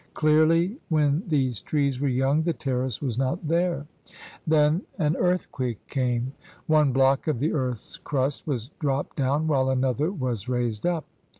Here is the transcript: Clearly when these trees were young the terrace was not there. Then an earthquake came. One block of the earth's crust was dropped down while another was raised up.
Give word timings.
Clearly 0.15 0.79
when 0.89 1.21
these 1.27 1.61
trees 1.61 1.99
were 2.01 2.07
young 2.07 2.41
the 2.41 2.53
terrace 2.53 3.03
was 3.03 3.19
not 3.19 3.47
there. 3.47 3.85
Then 4.47 4.81
an 4.97 5.15
earthquake 5.15 5.77
came. 5.85 6.33
One 6.65 6.91
block 6.91 7.27
of 7.27 7.37
the 7.37 7.53
earth's 7.53 7.97
crust 7.97 8.47
was 8.47 8.69
dropped 8.79 9.15
down 9.17 9.45
while 9.45 9.69
another 9.69 10.11
was 10.11 10.49
raised 10.49 10.87
up. 10.87 11.05